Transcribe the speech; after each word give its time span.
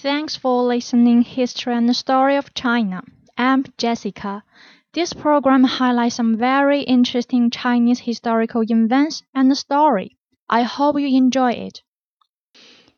Thanks 0.00 0.36
for 0.36 0.62
listening 0.62 1.22
History 1.22 1.74
and 1.74 1.96
Story 1.96 2.36
of 2.36 2.54
China. 2.54 3.02
I'm 3.36 3.64
Jessica. 3.78 4.44
This 4.92 5.12
program 5.12 5.64
highlights 5.64 6.14
some 6.14 6.36
very 6.36 6.82
interesting 6.82 7.50
Chinese 7.50 7.98
historical 7.98 8.62
events 8.62 9.24
and 9.34 9.58
story. 9.58 10.16
I 10.48 10.62
hope 10.62 11.00
you 11.00 11.08
enjoy 11.08 11.50
it. 11.50 11.82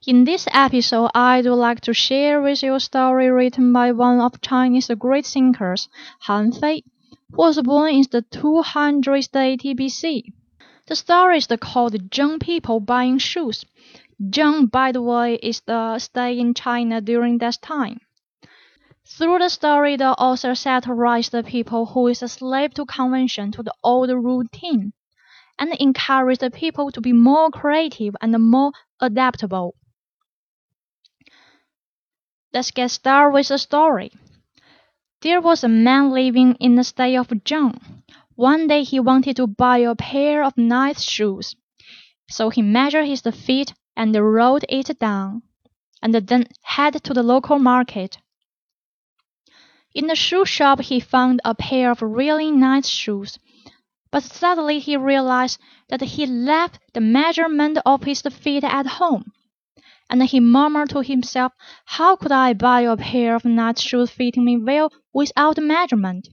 In 0.07 0.25
this 0.25 0.47
episode, 0.53 1.11
I'd 1.15 1.47
like 1.47 1.81
to 1.83 1.95
share 1.95 2.43
with 2.43 2.63
you 2.63 2.75
a 2.75 2.81
story 2.81 3.30
written 3.30 3.73
by 3.73 3.93
one 3.93 4.21
of 4.21 4.43
Chinese 4.43 4.91
great 4.98 5.25
thinkers, 5.25 5.89
Han 6.25 6.53
Fei, 6.53 6.82
who 7.32 7.39
was 7.39 7.62
born 7.62 7.95
in 7.95 8.05
the 8.11 8.21
280 8.21 9.75
BC. 9.75 10.25
The 10.87 10.96
story 10.96 11.39
is 11.39 11.48
called 11.62 12.11
Zheng 12.11 12.39
People 12.43 12.80
Buying 12.80 13.17
Shoes. 13.17 13.64
Zheng, 14.23 14.71
by 14.71 14.93
the 14.93 15.00
way, 15.00 15.37
is 15.37 15.61
the 15.61 15.98
state 15.98 16.38
in 16.38 16.52
China 16.52 17.01
during 17.01 17.38
that 17.38 17.59
time. 17.62 18.01
Through 19.06 19.38
the 19.38 19.48
story, 19.48 19.97
the 19.97 20.11
author 20.11 20.55
satirized 20.55 21.33
the 21.33 21.42
people 21.42 21.87
who 21.87 22.06
is 22.06 22.23
a 22.23 22.28
slave 22.28 22.75
to 22.75 22.84
convention, 22.84 23.51
to 23.52 23.62
the 23.62 23.75
old 23.83 24.11
routine, 24.11 24.92
and 25.59 25.73
encouraged 25.75 26.42
the 26.42 26.51
people 26.51 26.91
to 26.92 27.01
be 27.01 27.14
more 27.14 27.51
creative 27.51 28.14
and 28.20 28.37
more 28.38 28.73
adaptable. 29.01 29.75
Let's 32.52 32.70
get 32.70 32.91
started 32.91 33.33
with 33.33 33.48
the 33.48 33.59
story. 33.59 34.12
There 35.23 35.41
was 35.41 35.64
a 35.64 35.69
man 35.69 36.11
living 36.11 36.56
in 36.61 36.75
the 36.75 36.84
state 36.84 37.16
of 37.16 37.28
Zheng. 37.28 37.80
One 38.34 38.66
day 38.66 38.83
he 38.83 39.00
wanted 39.00 39.37
to 39.37 39.47
buy 39.47 39.78
a 39.78 39.95
pair 39.95 40.45
of 40.45 40.59
nice 40.59 41.02
shoes, 41.02 41.56
so 42.28 42.50
he 42.50 42.61
measured 42.61 43.06
his 43.06 43.23
feet 43.23 43.73
and 44.01 44.17
wrote 44.17 44.65
it 44.71 44.99
down, 44.99 45.43
and 46.01 46.15
then 46.15 46.47
head 46.63 46.95
to 47.05 47.13
the 47.13 47.23
local 47.23 47.59
market. 47.59 48.17
In 49.95 50.07
the 50.07 50.17
shoe 50.17 50.47
shop 50.47 50.81
he 50.81 51.01
found 51.01 51.42
a 51.45 51.55
pair 51.55 51.91
of 51.91 52.01
really 52.01 52.51
nice 52.51 52.89
shoes, 52.89 53.39
but 54.11 54.23
suddenly 54.23 54.79
he 54.79 54.97
realized 54.97 55.61
that 55.91 56.01
he 56.01 56.25
left 56.25 56.79
the 56.95 57.03
measurement 57.03 57.77
of 57.84 58.05
his 58.05 58.23
feet 58.23 58.65
at 58.65 58.87
home, 58.87 59.33
and 60.09 60.23
he 60.23 60.41
murmured 60.41 60.89
to 60.89 61.03
himself, 61.03 61.53
"How 61.85 62.17
could 62.17 62.33
I 62.33 62.55
buy 62.55 62.81
a 62.81 62.97
pair 62.97 63.35
of 63.35 63.45
nice 63.45 63.83
shoes 63.83 64.11
fitting 64.11 64.47
me 64.47 64.57
well 64.57 64.91
without 65.12 65.59
measurement?" 65.59 66.31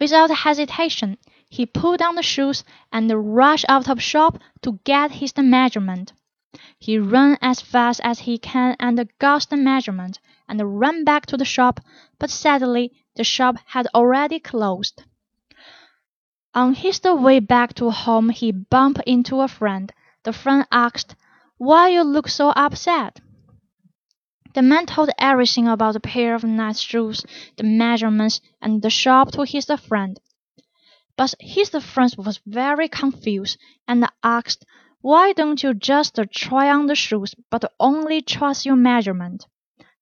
Without 0.00 0.30
hesitation, 0.30 1.18
he 1.50 1.66
put 1.66 2.00
on 2.00 2.14
the 2.14 2.22
shoes 2.22 2.64
and 2.90 3.36
rushed 3.36 3.66
out 3.68 3.90
of 3.90 4.02
shop 4.02 4.38
to 4.62 4.80
get 4.84 5.10
his 5.20 5.36
measurement. 5.36 6.14
He 6.84 6.98
ran 6.98 7.38
as 7.40 7.62
fast 7.62 8.02
as 8.04 8.18
he 8.18 8.36
can 8.36 8.76
and 8.78 9.08
got 9.18 9.48
the 9.48 9.56
measurement, 9.56 10.20
and 10.46 10.78
ran 10.78 11.02
back 11.02 11.24
to 11.26 11.38
the 11.38 11.44
shop, 11.46 11.80
but 12.18 12.28
sadly 12.28 12.92
the 13.16 13.24
shop 13.24 13.56
had 13.68 13.86
already 13.94 14.38
closed. 14.38 15.02
On 16.52 16.74
his 16.74 17.00
way 17.02 17.40
back 17.40 17.72
to 17.76 17.90
home 17.90 18.28
he 18.28 18.52
bumped 18.52 19.00
into 19.06 19.40
a 19.40 19.48
friend. 19.48 19.94
The 20.24 20.34
friend 20.34 20.66
asked, 20.70 21.16
"Why 21.56 21.88
you 21.88 22.02
look 22.02 22.28
so 22.28 22.50
upset?" 22.50 23.18
The 24.52 24.60
man 24.60 24.84
told 24.84 25.08
everything 25.16 25.66
about 25.66 25.94
the 25.94 26.00
pair 26.00 26.34
of 26.34 26.44
nice 26.44 26.80
shoes, 26.80 27.24
the 27.56 27.64
measurements, 27.64 28.42
and 28.60 28.82
the 28.82 28.90
shop 28.90 29.30
to 29.30 29.46
his 29.46 29.70
friend. 29.88 30.20
But 31.16 31.34
his 31.40 31.70
friend 31.70 32.14
was 32.18 32.42
very 32.44 32.88
confused, 32.88 33.56
and 33.88 34.06
asked. 34.22 34.66
Why 35.04 35.34
don't 35.34 35.62
you 35.62 35.74
just 35.74 36.18
try 36.32 36.70
on 36.70 36.86
the 36.86 36.94
shoes, 36.94 37.34
but 37.50 37.70
only 37.78 38.22
trust 38.22 38.64
your 38.64 38.76
measurement? 38.76 39.46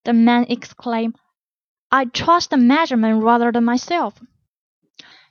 The 0.04 0.12
man 0.12 0.46
exclaimed, 0.48 1.16
I 1.90 2.04
trust 2.04 2.50
the 2.50 2.56
measurement 2.56 3.20
rather 3.20 3.50
than 3.50 3.64
myself. 3.64 4.14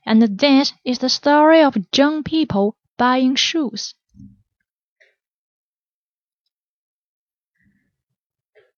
And 0.05 0.21
this 0.21 0.73
is 0.83 0.99
the 0.99 1.07
story 1.07 1.63
of 1.63 1.75
Zheng 1.93 2.25
people 2.25 2.75
buying 2.97 3.35
shoes. 3.35 3.95